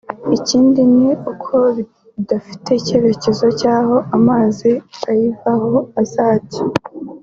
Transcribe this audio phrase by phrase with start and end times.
[0.37, 1.55] Ikindi ni uko
[2.21, 4.71] idafite icyerekezo cy’aho amazi
[5.11, 6.61] ayivaho azajya